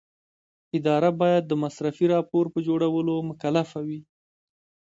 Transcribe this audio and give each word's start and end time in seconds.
اداره 0.77 1.09
باید 1.21 1.43
د 1.47 1.53
مصرفي 1.63 2.05
راپور 2.15 2.45
په 2.53 2.59
جوړولو 2.67 3.13
مکلفه 3.29 3.79
وي. 3.87 4.01